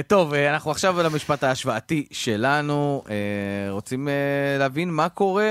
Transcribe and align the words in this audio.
טוב, 0.00 0.34
אה, 0.34 0.54
אנחנו 0.54 0.70
עכשיו 0.70 1.00
על 1.00 1.06
המשפט 1.06 1.44
ההשוואתי 1.44 2.06
שלנו. 2.10 3.02
אה, 3.10 3.70
רוצים 3.70 4.08
אה, 4.08 4.56
להבין 4.58 4.90
מה 4.90 5.08
קורה 5.08 5.44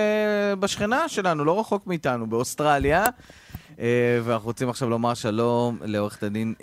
בשכנה 0.59 1.09
שלנו, 1.09 1.45
לא 1.45 1.59
רחוק 1.59 1.87
מאיתנו, 1.87 2.27
באוסטרליה. 2.27 3.05
ואנחנו 4.23 4.47
רוצים 4.47 4.69
עכשיו 4.69 4.89
לומר 4.89 5.13
שלום 5.13 5.77
לעורכת 5.81 6.23
הדין 6.23 6.53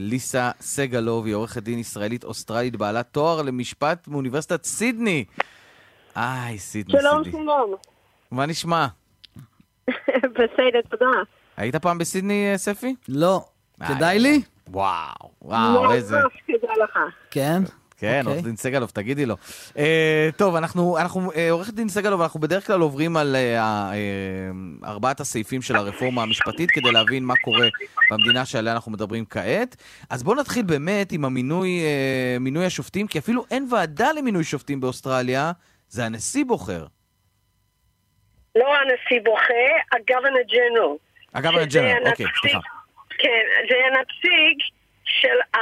ליסה 0.00 0.50
סגלוב, 0.60 1.26
היא 1.26 1.34
עורכת 1.34 1.62
דין 1.62 1.78
ישראלית 1.78 2.24
אוסטרלית, 2.24 2.76
בעלת 2.76 3.06
תואר 3.12 3.42
למשפט 3.42 4.08
מאוניברסיטת 4.08 4.64
סידני. 4.64 5.24
איי, 6.16 6.58
סידני, 6.58 7.00
שלום, 7.00 7.24
סידני. 7.24 7.32
שלום, 7.32 7.46
שלום. 7.46 7.74
מה 8.30 8.46
נשמע? 8.46 8.86
בסדר, 10.36 10.80
תודה. 10.90 11.06
היית 11.56 11.76
פעם 11.76 11.98
בסידני, 11.98 12.52
ספי? 12.56 12.94
לא. 13.08 13.44
כדאי 13.88 14.18
לי? 14.18 14.42
וואו, 14.72 15.30
וואו, 15.42 15.92
איזה... 15.92 16.16
ממש 16.16 16.32
כדאי 16.46 16.76
לך. 16.82 16.98
כן? 17.30 17.62
כן, 17.96 18.20
אוקיי. 18.20 18.32
עורך 18.32 18.44
דין 18.44 18.56
סגלוב, 18.56 18.90
תגידי 18.90 19.26
לו. 19.26 19.36
Uh, 19.70 19.76
טוב, 20.36 20.56
אנחנו, 20.56 20.98
אנחנו, 20.98 21.32
uh, 21.32 21.36
עורכת 21.50 21.74
דין 21.74 21.88
סגלוב, 21.88 22.20
אנחנו 22.20 22.40
בדרך 22.40 22.66
כלל 22.66 22.80
עוברים 22.80 23.16
על 23.16 23.36
uh, 23.36 23.60
uh, 23.60 24.86
ארבעת 24.86 25.20
הסעיפים 25.20 25.62
של 25.62 25.76
הרפורמה 25.76 26.22
המשפטית 26.22 26.70
כדי 26.70 26.92
להבין 26.92 27.24
מה 27.24 27.34
קורה 27.44 27.68
במדינה 28.10 28.44
שעליה 28.44 28.72
אנחנו 28.72 28.92
מדברים 28.92 29.24
כעת. 29.24 29.76
אז 30.10 30.22
בואו 30.22 30.40
נתחיל 30.40 30.62
באמת 30.62 31.12
עם 31.12 31.24
המינוי 31.24 31.80
uh, 31.80 32.38
מינוי 32.40 32.66
השופטים, 32.66 33.06
כי 33.06 33.18
אפילו 33.18 33.44
אין 33.50 33.68
ועדה 33.70 34.12
למינוי 34.12 34.44
שופטים 34.44 34.80
באוסטרליה, 34.80 35.52
זה 35.88 36.04
הנשיא 36.04 36.44
בוחר. 36.44 36.86
לא 38.54 38.66
הנשיא 38.74 39.24
בוחר, 39.24 39.72
ה-governor 39.92 40.50
general. 40.50 40.98
ה-governor 41.34 41.72
general, 41.72 42.10
אוקיי, 42.10 42.26
סליחה. 42.40 42.58
כן, 43.22 43.44
זה 43.68 43.76
הנציג 43.86 44.56
של, 45.04 45.38
ה... 45.54 45.58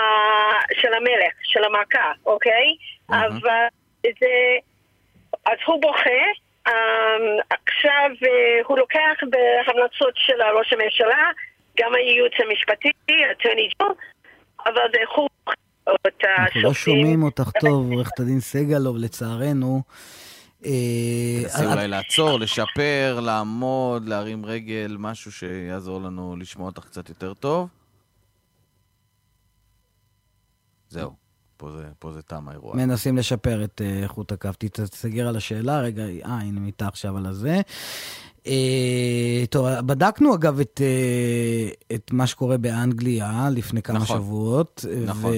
של 0.81 0.95
המלך, 0.95 1.33
של 1.43 1.65
המלכה, 1.65 2.13
אוקיי? 2.27 2.67
Mm-hmm. 3.11 3.15
אבל 3.15 3.67
זה... 4.03 4.27
אז 5.47 5.59
הוא 5.67 5.81
בוכה, 5.83 6.21
um, 6.69 6.73
עכשיו 7.51 8.11
uh, 8.23 8.67
הוא 8.67 8.79
לוקח 8.79 9.17
בהמלצות 9.31 10.15
של 10.17 10.43
ראש 10.59 10.73
הממשלה, 10.73 11.31
גם 11.79 11.95
הייעוץ 11.95 12.33
המשפטי, 12.39 12.91
הטרני 13.31 13.69
ג'ו, 13.79 13.87
אבל 14.67 14.83
זה 14.93 14.99
הוא... 15.15 15.29
אנחנו 16.39 16.61
לא 16.63 16.73
שומעים 16.73 17.23
אותך 17.23 17.51
טוב, 17.61 17.93
עורכת 17.93 18.21
הדין 18.21 18.41
סגלוב, 18.41 18.97
לצערנו. 18.99 19.83
תנסי 20.63 21.63
אה, 21.63 21.73
אולי 21.73 21.89
לעצור, 21.89 22.41
לשפר, 22.41 23.21
לעמוד, 23.23 24.09
להרים 24.09 24.47
רגל, 24.47 24.97
משהו 24.99 25.33
שיעזור 25.33 26.01
לנו 26.03 26.37
לשמוע 26.37 26.67
אותך 26.67 26.85
קצת 26.85 27.09
יותר 27.09 27.35
טוב. 27.35 27.69
זהו, 30.89 31.13
פה 31.57 31.71
זה, 31.71 31.89
פה 31.99 32.13
זה 32.13 32.23
תם 32.23 32.49
האירוע. 32.49 32.77
מנסים 32.77 33.17
לשפר 33.17 33.65
את 33.65 33.81
אה, 33.85 34.03
איכות 34.03 34.33
הקו. 34.33 34.51
תסגר 34.73 35.29
על 35.29 35.37
השאלה, 35.37 35.81
רגע, 35.81 36.03
אה, 36.03 36.11
הנה, 36.25 36.61
מיטה 36.61 36.89
עכשיו 36.89 37.17
על 37.17 37.27
הזה. 37.27 37.61
אה, 38.47 39.45
טוב, 39.51 39.67
בדקנו 39.81 40.35
אגב 40.35 40.61
את, 40.61 40.81
אה, 40.85 41.95
את 41.95 42.11
מה 42.13 42.27
שקורה 42.27 42.57
באנגליה 42.57 43.49
לפני 43.53 43.83
כמה 43.83 43.99
נכון, 43.99 44.17
שבועות. 44.17 44.85
נכון. 45.07 45.33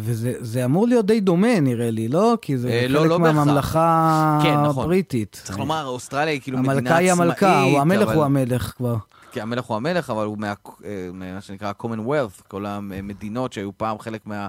וזה 0.00 0.64
אמור 0.64 0.88
להיות 0.88 1.06
די 1.06 1.20
דומה, 1.20 1.60
נראה 1.60 1.90
לי, 1.90 2.08
לא? 2.08 2.34
כי 2.42 2.58
זה 2.58 2.68
אה, 2.68 2.88
לא, 2.88 3.00
חלק 3.00 3.08
לא 3.08 3.20
מהממלכה 3.20 4.40
כן, 4.42 4.60
נכון. 4.60 4.84
הבריטית. 4.84 5.40
צריך 5.44 5.58
לומר, 5.58 5.86
אוסטרליה 5.86 6.32
היא 6.32 6.40
כאילו 6.40 6.58
מדינה 6.58 6.72
עצמאית. 6.74 6.90
המלכה 6.90 6.98
היא 6.98 7.12
המלכה, 7.12 7.62
הוא 7.62 7.80
המלך 7.80 8.08
אבל... 8.08 8.14
הוא 8.14 8.24
המלך 8.24 8.72
כבר. 8.76 8.96
כי 9.34 9.40
המלך 9.40 9.64
הוא 9.64 9.76
המלך, 9.76 10.10
אבל 10.10 10.24
הוא 10.24 10.38
מה, 10.38 10.54
אה, 10.84 11.08
מה 11.12 11.40
שנקרא 11.40 11.72
commonwealth, 11.82 12.42
כל 12.48 12.66
המדינות 12.66 13.52
שהיו 13.52 13.78
פעם 13.78 13.98
חלק 13.98 14.26
מה... 14.26 14.46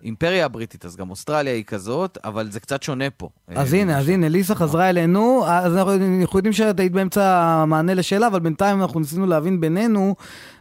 האימפריה 0.00 0.44
הבריטית, 0.44 0.84
אז 0.84 0.96
גם 0.96 1.10
אוסטרליה 1.10 1.52
היא 1.52 1.64
כזאת, 1.64 2.18
אבל 2.24 2.50
זה 2.50 2.60
קצת 2.60 2.82
שונה 2.82 3.10
פה. 3.10 3.28
אז 3.48 3.72
הנה, 3.72 3.98
אז 3.98 4.08
הנה, 4.08 4.28
ליסה 4.28 4.54
חזרה 4.54 4.90
אלינו, 4.90 5.44
אז 5.46 5.76
אנחנו 5.76 6.38
יודעים 6.38 6.52
שאת 6.52 6.80
היית 6.80 6.92
באמצע 6.92 7.42
המענה 7.42 7.94
לשאלה, 7.94 8.26
אבל 8.26 8.40
בינתיים 8.40 8.82
אנחנו 8.82 9.00
ניסינו 9.00 9.26
להבין 9.26 9.60
בינינו. 9.60 10.14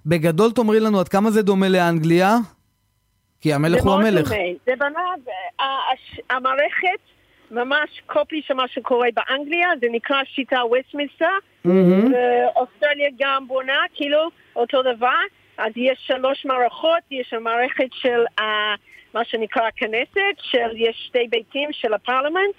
בגדול 0.05 0.51
תאמרי 0.51 0.79
לנו 0.79 0.99
עד 0.99 1.07
כמה 1.07 1.31
זה 1.31 1.41
דומה 1.41 1.69
לאנגליה? 1.69 2.37
כי 3.41 3.53
המלך 3.53 3.83
הוא 3.83 3.93
המלך. 3.93 4.29
זה 4.65 4.71
באמת, 4.79 5.33
המערכת 6.29 6.99
ממש 7.51 8.01
קופי 8.05 8.41
של 8.47 8.53
מה 8.53 8.67
שקורה 8.67 9.07
באנגליה, 9.13 9.67
זה 9.81 9.87
נקרא 9.91 10.23
שיטת 10.23 10.59
ווסטמינסטר, 10.65 11.37
ואוסטרליה 11.65 13.09
גם 13.19 13.47
בונה 13.47 13.79
כאילו 13.93 14.29
אותו 14.55 14.81
דבר. 14.81 15.19
אז 15.57 15.71
יש 15.75 15.99
שלוש 16.07 16.45
מערכות, 16.45 17.03
יש 17.11 17.33
המערכת 17.33 17.89
של 17.91 18.23
uh, 18.39 18.43
מה 19.13 19.25
שנקרא 19.25 19.63
הכנסת, 19.67 20.37
של 20.37 20.69
יש 20.75 21.05
שתי 21.07 21.27
ביתים 21.29 21.69
של 21.71 21.93
הפרלמנט, 21.93 22.55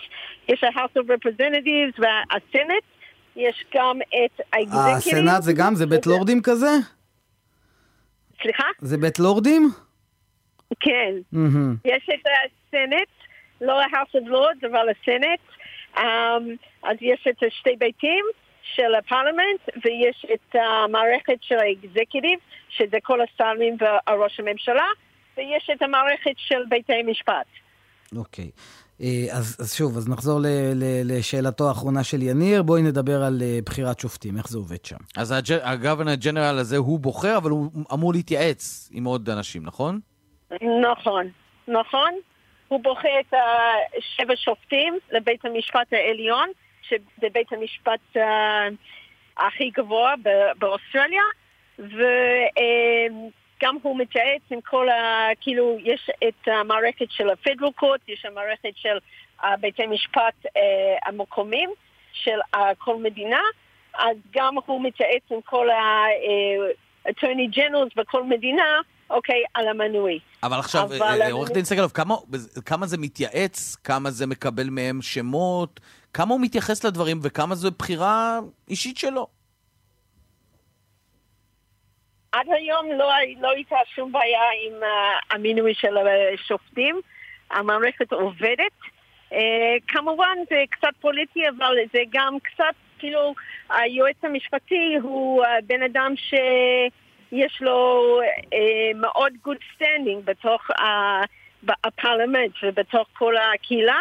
יש 0.48 0.64
ה-House 0.64 0.98
of 0.98 1.06
Representatives 1.06 1.98
והסנט, 1.98 2.84
יש 3.36 3.64
גם 3.74 3.98
את 4.08 4.40
ה-Executive. 4.52 5.18
הסנאט 5.18 5.42
זה 5.42 5.52
גם, 5.52 5.74
זה 5.74 5.86
בית 5.86 6.06
לורדים 6.06 6.42
כזה? 6.42 6.70
סליחה? 8.42 8.64
זה 8.78 8.98
בית 8.98 9.18
לורדים? 9.18 9.70
כן. 10.80 11.14
Mm-hmm. 11.34 11.76
יש 11.84 12.08
את 12.14 12.26
הסנט, 12.26 13.08
לא 13.66 13.80
ה-House 13.82 14.20
of 14.20 14.28
Lords, 14.28 14.66
אבל 14.66 14.88
הסנט. 14.88 15.40
Um, 15.96 16.00
אז 16.82 16.96
יש 17.00 17.26
את 17.28 17.42
שתי 17.50 17.76
ביתים. 17.78 18.24
של 18.76 18.94
הפרלמנט, 18.98 19.84
ויש 19.84 20.26
את 20.34 20.54
המערכת 20.54 21.38
של 21.40 21.54
האקזקיטיב, 21.58 22.38
שזה 22.68 22.96
כל 23.02 23.18
השרים 23.20 23.76
וראש 23.80 24.40
הממשלה, 24.40 24.86
ויש 25.36 25.70
את 25.76 25.82
המערכת 25.82 26.34
של 26.36 26.62
בתי 26.70 27.02
משפט. 27.02 27.46
אוקיי. 28.16 28.50
אה, 29.00 29.26
אז, 29.32 29.56
אז 29.60 29.74
שוב, 29.74 29.96
אז 29.96 30.08
נחזור 30.08 30.40
ל, 30.40 30.46
ל, 30.74 30.84
לשאלתו 31.04 31.68
האחרונה 31.68 32.04
של 32.04 32.22
יניר. 32.22 32.62
בואי 32.62 32.82
נדבר 32.82 33.22
על 33.22 33.38
uh, 33.40 33.64
בחירת 33.64 34.00
שופטים, 34.00 34.36
איך 34.36 34.48
זה 34.48 34.58
עובד 34.58 34.84
שם. 34.84 34.96
אז 35.16 35.34
הגוורנר 35.62 36.14
ג'נרל 36.14 36.58
הזה 36.58 36.76
הוא 36.76 37.00
בוחר, 37.00 37.36
אבל 37.36 37.50
הוא 37.50 37.70
אמור 37.92 38.12
להתייעץ 38.12 38.90
עם 38.92 39.04
עוד 39.04 39.30
אנשים, 39.30 39.62
נכון? 39.62 40.00
נכון, 40.82 41.26
נכון. 41.68 42.10
הוא 42.68 42.80
בוחר 42.82 43.20
את 43.20 43.34
שבע 44.00 44.36
שופטים 44.36 44.98
לבית 45.10 45.44
המשפט 45.44 45.92
העליון, 45.92 46.48
שזה 46.88 47.28
בית 47.32 47.52
המשפט 47.52 48.00
uh, 48.16 48.20
הכי 49.38 49.70
גבוה 49.70 50.14
באוסטרליה, 50.58 51.22
וגם 51.78 53.76
הוא 53.82 53.98
מתייעץ 53.98 54.42
עם 54.50 54.60
כל 54.60 54.88
ה... 54.88 55.28
כאילו, 55.40 55.76
יש 55.82 56.10
את 56.28 56.48
המערכת 56.48 57.10
של 57.10 57.28
קורט, 57.74 58.00
יש 58.08 58.24
המערכת 58.24 58.76
של 58.76 58.98
uh, 59.40 59.44
בתי 59.60 59.86
משפט 59.86 60.46
uh, 60.46 60.50
המקומיים 61.06 61.70
של 62.12 62.38
כל 62.78 62.96
מדינה, 62.96 63.40
אז 63.94 64.16
גם 64.30 64.54
הוא 64.66 64.82
מתייעץ 64.82 65.22
עם 65.30 65.40
כל 65.40 65.70
ה-attorney 65.70 67.56
generals 67.56 67.94
בכל 67.96 68.22
מדינה, 68.22 68.80
אוקיי, 69.14 69.42
על 69.54 69.68
המנוי. 69.68 70.18
אבל 70.42 70.58
עכשיו, 70.58 70.88
עורך 71.32 71.50
דין 71.50 71.64
סגלוב, 71.64 71.92
כמה, 72.64 72.86
זה 72.86 72.98
מתייעץ? 72.98 73.76
כמה 73.84 74.10
זה 74.10 74.26
מקבל 74.26 74.70
מהם 74.70 75.02
שמות? 75.02 75.80
כמה 76.14 76.34
הוא 76.34 76.40
מתייחס 76.40 76.84
לדברים 76.84 77.18
וכמה 77.22 77.54
זו 77.54 77.70
בחירה 77.78 78.38
אישית 78.68 78.96
שלו. 78.96 79.26
עד 82.32 82.46
היום 82.48 82.86
לא, 82.98 83.08
לא 83.40 83.50
הייתה 83.50 83.76
שום 83.94 84.12
בעיה 84.12 84.42
עם 84.66 84.82
uh, 84.82 85.34
המינוי 85.34 85.74
של 85.74 85.96
השופטים. 86.34 87.00
המערכת 87.50 88.12
עובדת. 88.12 88.76
Uh, 89.30 89.36
כמובן 89.88 90.38
זה 90.50 90.62
קצת 90.70 90.94
פוליטי, 91.00 91.48
אבל 91.48 91.76
זה 91.92 92.00
גם 92.12 92.36
קצת, 92.42 92.74
כאילו, 92.98 93.34
היועץ 93.70 94.16
המשפטי 94.22 94.94
הוא 95.02 95.44
uh, 95.44 95.48
בן 95.66 95.82
אדם 95.82 96.12
שיש 97.34 97.58
לו 97.62 98.20
uh, 98.22 98.96
מאוד 98.96 99.32
good 99.46 99.76
standing 99.76 100.20
בתוך 100.24 100.70
uh, 100.70 101.72
הפרלמנט 101.84 102.52
ובתוך 102.62 103.08
כל 103.18 103.34
הקהילה. 103.36 103.98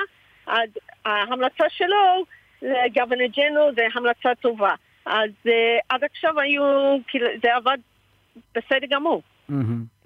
אז 0.47 0.69
ההמלצה 1.06 1.63
שלו 1.69 2.25
לגוונר 2.62 3.25
ג'נרל 3.25 3.74
זה 3.75 3.81
המלצה 3.95 4.30
טובה. 4.41 4.74
אז 5.06 5.30
uh, 5.45 5.51
עד 5.89 6.03
עכשיו 6.03 6.39
היו, 6.39 6.63
כאילו, 7.07 7.27
זה 7.44 7.56
עבד 7.56 7.77
בסדר 8.56 8.88
גמור. 8.89 9.21
Mm-hmm. 9.50 9.53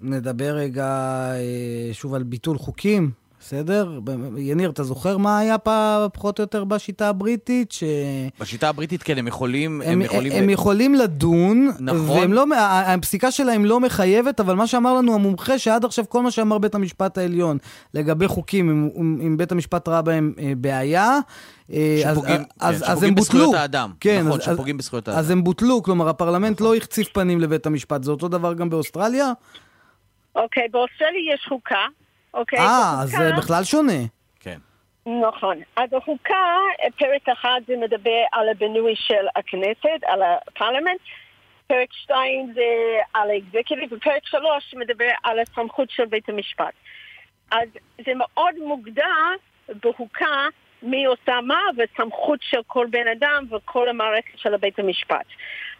נדבר 0.00 0.52
רגע 0.54 0.86
uh, 1.34 1.94
שוב 1.94 2.14
על 2.14 2.22
ביטול 2.22 2.58
חוקים. 2.58 3.10
בסדר? 3.48 3.98
יניר, 4.36 4.70
אתה 4.70 4.82
זוכר 4.82 5.18
מה 5.18 5.38
היה 5.38 5.58
פעם 5.58 6.08
פחות 6.12 6.38
או 6.38 6.42
יותר 6.42 6.64
בשיטה 6.64 7.08
הבריטית? 7.08 7.72
ש... 7.72 7.84
בשיטה 8.40 8.68
הבריטית, 8.68 9.02
כן, 9.02 9.18
הם 9.18 9.26
יכולים... 9.26 9.82
הם, 9.82 9.90
הם, 9.90 10.02
יכולים, 10.02 10.32
הם 10.32 10.50
יכולים 10.50 10.94
לדון, 10.94 11.70
נכון. 11.80 12.32
לא, 12.32 12.44
הפסיקה 12.86 13.30
שלהם 13.30 13.64
לא 13.64 13.80
מחייבת, 13.80 14.40
אבל 14.40 14.54
מה 14.54 14.66
שאמר 14.66 14.94
לנו 14.94 15.14
המומחה, 15.14 15.58
שעד 15.58 15.84
עכשיו 15.84 16.08
כל 16.08 16.22
מה 16.22 16.30
שאמר 16.30 16.58
בית 16.58 16.74
המשפט 16.74 17.18
העליון 17.18 17.58
לגבי 17.94 18.28
חוקים, 18.28 18.90
אם, 18.96 19.18
אם 19.26 19.36
בית 19.36 19.52
המשפט 19.52 19.88
ראה 19.88 20.02
בהם 20.02 20.32
אה, 20.38 20.52
בעיה, 20.56 21.18
אה, 21.72 22.00
שפוגעים, 22.02 22.42
אז, 22.60 22.82
כן, 22.82 22.90
אז. 22.90 23.04
בזכויות 23.04 23.54
האדם. 23.54 23.92
כן, 24.00 24.22
נכון, 24.26 24.40
אז, 24.40 24.44
שפוגעים 24.44 24.76
בזכויות 24.76 25.08
האדם. 25.08 25.18
אז 25.18 25.30
הם 25.30 25.44
בוטלו, 25.44 25.82
כלומר, 25.82 26.08
הפרלמנט 26.08 26.60
נכון. 26.60 26.66
לא 26.66 26.76
החציף 26.76 27.08
פנים 27.08 27.40
לבית 27.40 27.66
המשפט. 27.66 28.04
זה 28.04 28.10
אותו 28.10 28.28
דבר 28.28 28.54
גם 28.54 28.70
באוסטרליה? 28.70 29.32
אוקיי, 30.36 30.68
באוסטרליה 30.72 31.34
יש 31.34 31.46
חוקה. 31.48 31.86
אוקיי? 32.38 32.58
אה, 32.58 33.02
אז 33.02 33.10
זה 33.10 33.30
בכלל 33.38 33.64
שונה. 33.64 34.02
כן. 34.40 34.58
נכון. 35.06 35.56
אז 35.76 35.92
החוקה, 35.92 36.56
פרק 36.98 37.28
אחד 37.28 37.60
זה 37.66 37.74
מדבר 37.76 38.20
על 38.32 38.48
הבינוי 38.48 38.94
של 38.96 39.26
הכנסת, 39.36 40.04
על 40.06 40.22
הפרלמנט, 40.22 41.00
פרק 41.66 41.88
שתיים 41.92 42.52
זה 42.54 42.62
על 43.14 43.30
האקזקיוטיב, 43.30 43.92
ופרק 43.92 44.26
שלוש 44.26 44.74
מדבר 44.76 45.10
על 45.22 45.38
הסמכות 45.38 45.90
של 45.90 46.04
בית 46.04 46.28
המשפט. 46.28 46.74
אז 47.50 47.68
זה 48.06 48.12
מאוד 48.14 48.54
מוגדר 48.58 49.04
בחוקה 49.82 50.46
מי 50.82 51.04
עושה 51.04 51.40
מה 51.40 51.60
וסמכות 51.76 52.38
של 52.42 52.60
כל 52.66 52.86
בן 52.90 53.08
אדם 53.08 53.44
וכל 53.50 53.88
המערכת 53.88 54.38
של 54.38 54.56
בית 54.56 54.78
המשפט. 54.78 55.26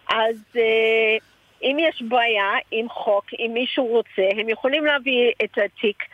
אז 0.08 0.44
אה, 0.56 1.16
אם 1.62 1.76
יש 1.80 2.02
בעיה 2.02 2.52
עם 2.70 2.88
חוק, 2.88 3.24
אם 3.38 3.50
מישהו 3.54 3.86
רוצה, 3.86 4.28
הם 4.40 4.48
יכולים 4.48 4.84
להביא 4.84 5.32
את 5.44 5.58
התיק, 5.64 6.04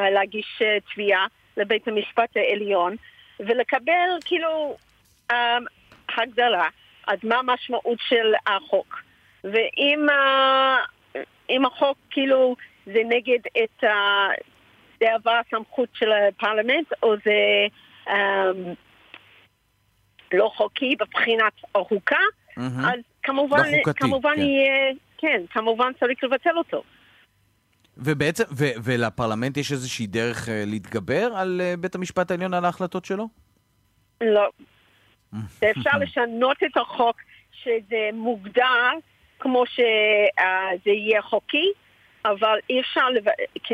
להגיש 0.00 0.62
אה, 0.62 0.78
תביעה 0.92 1.26
לבית 1.56 1.88
המשפט 1.88 2.36
העליון 2.36 2.96
ולקבל 3.40 4.08
כאילו 4.24 4.76
אה, 5.30 5.58
הגדרה, 6.18 6.68
אז 7.06 7.18
מה 7.22 7.36
המשמעות 7.36 7.98
של 8.08 8.32
החוק. 8.46 9.02
ואם 9.44 10.06
אה, 10.10 10.76
אם 11.50 11.64
החוק 11.64 11.98
כאילו 12.10 12.56
זה 12.86 13.02
נגד 13.08 13.38
את 13.64 13.84
ה... 13.84 14.28
זה 15.00 15.14
עבר 15.14 15.40
הסמכות 15.46 15.88
של 15.94 16.12
הפרלמנט 16.12 16.92
או 17.02 17.14
זה 17.24 17.66
um, 18.06 18.74
לא 20.32 20.50
חוקי 20.56 20.96
בבחינת 21.00 21.52
החוקה. 21.74 22.16
אז 22.56 23.00
כמובן, 23.22 23.58
לא 23.58 23.78
חוקתי, 23.84 24.00
כמובן 24.00 24.36
כן. 24.36 24.42
יהיה, 24.42 24.92
כן, 25.18 25.42
כמובן 25.50 25.92
צריך 26.00 26.24
לבטל 26.24 26.58
אותו. 26.58 26.82
ובעצם, 27.96 28.44
ו- 28.50 28.72
ולפרלמנט 28.82 29.56
יש 29.56 29.72
איזושהי 29.72 30.06
דרך 30.06 30.48
אה, 30.48 30.64
להתגבר 30.66 31.32
על 31.36 31.60
אה, 31.64 31.74
בית 31.80 31.94
המשפט 31.94 32.30
העליון 32.30 32.54
על 32.54 32.64
ההחלטות 32.64 33.04
שלו? 33.04 33.28
לא. 34.20 34.48
זה 35.60 35.70
אפשר 35.78 35.98
לשנות 36.00 36.56
את 36.66 36.76
החוק 36.76 37.16
שזה 37.52 38.10
מוגדר 38.12 38.90
כמו 39.38 39.64
שזה 39.66 40.90
יהיה 40.90 41.22
חוקי, 41.22 41.72
אבל 42.24 42.58
אי 42.70 42.80
אפשר, 42.80 43.08
לב... 43.08 43.24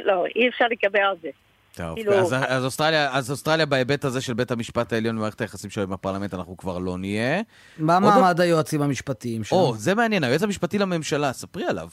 לא, 0.04 0.24
אי 0.36 0.48
אפשר 0.48 0.64
לקבל 0.70 1.00
על 1.00 1.16
זה. 1.22 1.28
טוב, 1.74 1.94
כאילו- 1.94 2.12
אז, 2.12 2.34
אז, 2.48 2.64
אוסטרליה, 2.64 3.12
אז 3.12 3.30
אוסטרליה 3.30 3.66
בהיבט 3.66 4.04
הזה 4.04 4.20
של 4.20 4.34
בית 4.34 4.50
המשפט 4.50 4.92
העליון 4.92 5.18
ומערכת 5.18 5.40
היחסים 5.40 5.70
שלו 5.70 5.82
עם 5.82 5.92
הפרלמנט 5.92 6.34
אנחנו 6.34 6.56
כבר 6.56 6.78
לא 6.78 6.98
נהיה. 6.98 7.40
מה 7.78 8.00
מעמד 8.00 8.40
היועצים 8.40 8.82
המשפטיים 8.82 9.44
שלנו? 9.44 9.62
או, 9.62 9.74
זה 9.76 9.94
מעניין, 9.94 10.24
היועץ 10.24 10.42
המשפטי 10.42 10.78
לממשלה, 10.78 11.32
ספרי 11.32 11.64
עליו. 11.64 11.88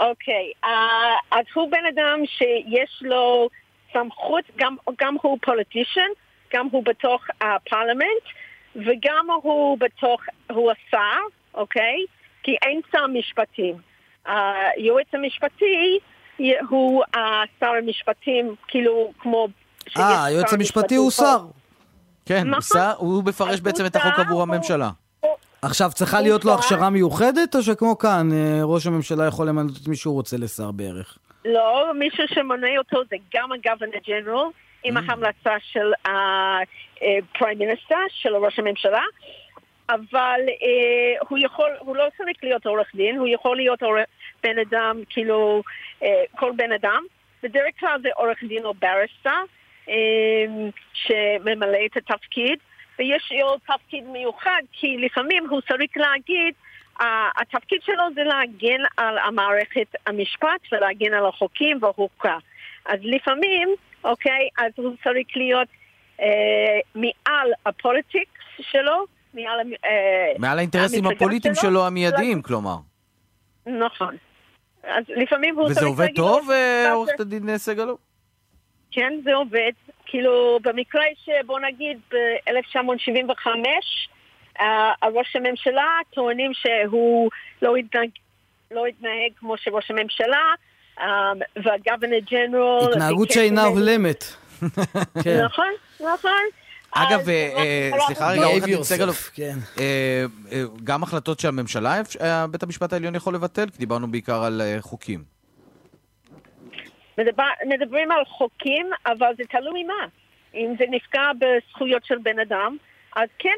אוקיי, 0.00 0.52
אה, 0.64 0.70
אז 1.30 1.44
הוא 1.54 1.70
בן 1.70 1.86
אדם 1.94 2.20
שיש 2.26 3.02
לו 3.02 3.48
סמכות, 3.92 4.44
גם, 4.56 4.76
גם 5.00 5.16
הוא 5.22 5.38
פוליטישן, 5.42 6.08
גם 6.52 6.68
הוא 6.72 6.84
בתוך 6.84 7.22
הפרלמנט, 7.40 8.24
וגם 8.76 9.26
הוא 9.42 9.78
בתוך, 9.78 10.20
הוא 10.50 10.72
השר, 10.72 11.18
אוקיי? 11.54 12.04
כי 12.42 12.56
אין 12.62 12.80
שר 12.92 13.06
משפטים. 13.06 13.74
היועץ 14.24 15.06
המשפטי 15.12 15.98
הוא 16.68 17.02
אה, 17.14 17.42
שר 17.60 17.70
המשפטים, 17.82 18.54
כאילו 18.68 19.12
כמו... 19.18 19.48
אה, 19.96 20.24
היועץ 20.24 20.52
המשפטי 20.52 20.80
משפטי 20.80 20.94
הוא. 20.94 21.10
שר. 21.10 21.38
כן, 22.26 22.48
נכון. 22.48 22.60
שר, 22.62 22.92
הוא 22.96 23.22
מפרש 23.26 23.60
בעצם 23.60 23.86
את 23.86 23.96
החוק 23.96 24.12
עבור 24.18 24.32
הוא- 24.32 24.42
הממשלה. 24.42 24.90
עכשיו, 25.66 25.90
צריכה 25.94 26.20
להיות 26.20 26.44
לו 26.44 26.50
שר. 26.50 26.58
הכשרה 26.58 26.90
מיוחדת, 26.90 27.54
או 27.54 27.62
שכמו 27.62 27.98
כאן, 27.98 28.28
אה, 28.32 28.60
ראש 28.64 28.86
הממשלה 28.86 29.26
יכול 29.26 29.48
למנות 29.48 29.72
את 29.82 29.88
מי 29.88 29.96
שהוא 29.96 30.14
רוצה 30.14 30.36
לשר 30.36 30.70
בערך? 30.70 31.18
לא, 31.44 31.92
מישהו 31.94 32.24
שמונה 32.28 32.78
אותו 32.78 33.02
זה 33.10 33.16
גם 33.34 33.52
ה-Governor 33.52 34.08
General, 34.08 34.50
עם 34.84 34.96
ההמלצה 34.96 35.54
של 35.72 35.92
ה-Prime 36.08 37.58
Minister, 37.58 37.96
של 38.08 38.36
ראש 38.36 38.58
הממשלה, 38.58 39.02
אבל 39.88 40.40
אה, 40.48 41.26
הוא 41.28 41.38
יכול, 41.38 41.70
הוא 41.78 41.96
לא 41.96 42.04
צריך 42.16 42.36
להיות 42.42 42.66
עורך 42.66 42.88
דין, 42.94 43.16
הוא 43.16 43.28
יכול 43.28 43.56
להיות 43.56 43.82
עורך, 43.82 44.04
בן 44.42 44.58
אדם, 44.58 45.00
כאילו, 45.08 45.62
אה, 46.02 46.22
כל 46.36 46.52
בן 46.56 46.72
אדם. 46.72 47.02
בדרך 47.42 47.74
כלל 47.80 47.98
זה 48.02 48.08
עורך 48.16 48.38
דין 48.48 48.64
או 48.64 48.74
ברסטה, 48.74 49.40
אה, 49.88 49.94
שממלא 50.92 51.78
את 51.86 51.96
התפקיד, 51.96 52.58
ויש 52.98 53.32
לו 53.40 53.56
תפקיד 53.58 54.04
מיוחד, 54.06 54.62
כי 54.72 54.96
לפעמים 54.96 55.48
הוא 55.50 55.60
צריך 55.60 55.90
להגיד, 55.96 56.54
התפקיד 57.40 57.82
שלו 57.82 58.04
זה 58.14 58.24
להגן 58.24 58.82
על 58.96 59.18
המערכת 59.18 59.94
המשפט 60.06 60.60
ולהגן 60.72 61.14
על 61.14 61.26
החוקים 61.26 61.78
והחוקה. 61.82 62.36
אז 62.86 62.98
לפעמים, 63.02 63.68
אוקיי, 64.04 64.48
אז 64.58 64.72
הוא 64.76 64.94
צריך 65.04 65.26
להיות 65.36 65.68
uh, 66.18 66.22
מעל 66.94 67.52
הפוליטיקס 67.66 68.40
שלו, 68.60 69.04
מעל... 69.34 69.60
Uh, 69.60 70.38
מעל 70.38 70.58
האינטרסים 70.58 71.06
הפוליטיים 71.06 71.54
שלו, 71.54 71.70
שלו 71.70 71.86
המיידיים, 71.86 72.42
כלומר. 72.42 72.76
נכון. 73.66 74.16
אז 74.84 75.04
לפעמים 75.08 75.56
הוא 75.56 75.64
וזה 75.64 75.74
צריך 75.74 75.86
עובד 75.86 76.00
להגיד... 76.00 76.16
טוב, 76.16 76.50
אה, 76.50 76.84
"לא, 76.88 76.94
עורכת 76.94 77.20
הדין 77.20 77.58
סגלו? 77.58 77.98
כן, 78.96 79.12
זה 79.24 79.34
עובד. 79.34 79.72
כאילו, 80.06 80.58
במקרה 80.62 81.02
שבוא 81.24 81.60
נגיד 81.60 81.98
ב-1975, 82.12 83.46
uh, 84.58 84.62
ראש 85.14 85.36
הממשלה 85.36 85.84
טוענים 86.14 86.50
שהוא 86.54 87.30
לא 87.62 87.76
התנהג, 87.76 88.08
לא 88.70 88.86
התנהג 88.86 89.32
כמו 89.38 89.56
שראש 89.56 89.90
הממשלה, 89.90 90.42
um, 90.98 91.02
והגוונר 91.64 92.18
ג'נרל... 92.30 92.90
התנהגות 92.92 93.30
שאינה 93.30 93.62
הולמת. 93.64 94.24
כן. 95.24 95.44
נכון, 95.44 95.68
נכון. 96.00 96.42
אגב, 96.92 97.28
אה, 97.28 97.52
אה, 97.56 97.90
סליחה 98.06 98.30
רגע, 98.30 98.40
אנחנו- 98.40 98.52
עורכת 98.52 98.66
דין 98.66 98.82
סגלוב. 98.82 99.30
כן. 99.34 99.56
אה, 99.80 100.24
גם 100.84 101.02
החלטות 101.02 101.40
של 101.40 101.48
הממשלה, 101.48 102.00
אפ- 102.00 102.16
אה, 102.20 102.46
בית 102.46 102.62
המשפט 102.62 102.92
העליון 102.92 103.14
יכול 103.14 103.34
לבטל? 103.34 103.66
כי 103.70 103.78
דיברנו 103.78 104.10
בעיקר 104.10 104.44
על 104.44 104.62
חוקים. 104.80 105.35
מדבר, 107.18 107.44
מדברים 107.66 108.10
על 108.10 108.24
חוקים, 108.24 108.90
אבל 109.06 109.32
זה 109.36 109.44
תלוי 109.44 109.82
מה. 109.84 110.06
אם 110.54 110.74
זה 110.78 110.84
נפגע 110.90 111.30
בזכויות 111.38 112.04
של 112.04 112.18
בן 112.18 112.38
אדם, 112.38 112.76
אז 113.16 113.28
כן, 113.38 113.56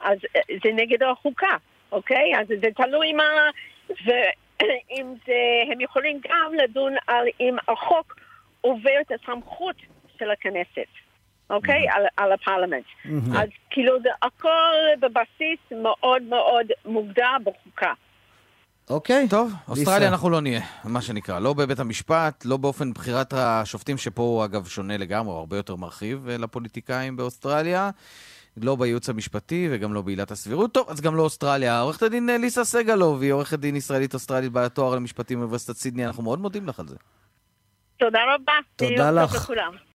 אז 0.00 0.18
אה, 0.36 0.40
זה 0.64 0.72
נגד 0.72 1.02
החוקה, 1.02 1.56
אוקיי? 1.92 2.32
אז 2.40 2.46
זה 2.48 2.68
תלוי 2.76 3.12
מה... 3.12 3.24
ואם 3.88 5.14
זה... 5.26 5.34
הם 5.72 5.80
יכולים 5.80 6.20
גם 6.28 6.54
לדון 6.54 6.94
על 7.06 7.26
אם 7.40 7.56
החוק 7.68 8.16
עובר 8.60 9.00
את 9.00 9.12
הסמכות 9.12 9.76
של 10.18 10.30
הכנסת, 10.30 10.88
אוקיי? 11.50 11.88
על, 11.88 12.04
על 12.16 12.32
הפרלמנט. 12.32 12.84
אז 13.36 13.48
כאילו 13.70 14.00
זה 14.02 14.08
הכל 14.22 14.74
בבסיס 15.00 15.58
מאוד 15.82 16.22
מאוד 16.22 16.66
מוגדר 16.84 17.36
בחוקה. 17.44 17.92
אוקיי. 18.90 19.28
טוב, 19.30 19.52
אוסטרליה. 19.68 20.08
אנחנו 20.08 20.30
לא 20.30 20.40
נהיה, 20.40 20.60
מה 20.84 21.02
שנקרא. 21.02 21.38
לא 21.38 21.52
בבית 21.52 21.78
המשפט, 21.78 22.44
לא 22.44 22.56
באופן 22.56 22.92
בחירת 22.92 23.32
השופטים, 23.32 23.98
שפה 23.98 24.22
הוא 24.22 24.44
אגב 24.44 24.66
שונה 24.66 24.96
לגמרי, 24.96 25.32
הוא 25.32 25.38
הרבה 25.38 25.56
יותר 25.56 25.76
מרחיב 25.76 26.28
אה, 26.28 26.36
לפוליטיקאים 26.36 27.16
באוסטרליה. 27.16 27.90
לא 28.56 28.76
בייעוץ 28.76 29.08
המשפטי 29.08 29.68
וגם 29.70 29.94
לא 29.94 30.02
בעילת 30.02 30.30
הסבירות. 30.30 30.72
טוב, 30.72 30.86
אז 30.90 31.00
גם 31.00 31.16
לא 31.16 31.22
אוסטרליה. 31.22 31.80
עורכת 31.80 32.02
הדין 32.02 32.30
אה, 32.30 32.38
ליסה 32.38 32.64
סגלוב, 32.64 33.22
היא 33.22 33.32
עורכת 33.32 33.58
דין 33.58 33.76
ישראלית-אוסטרלית 33.76 34.52
בעלת 34.52 34.74
תואר 34.74 34.94
למשפטים 34.94 35.38
באוניברסיטת 35.38 35.76
סידני, 35.76 36.06
אנחנו 36.06 36.22
מאוד 36.22 36.38
מודים 36.38 36.66
לך 36.66 36.80
על 36.80 36.88
זה. 36.88 36.96
תודה 37.98 38.18
רבה. 38.34 38.52
תודה 38.76 39.10
לך. 39.10 39.50